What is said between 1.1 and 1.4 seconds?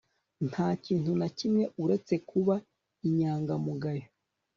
na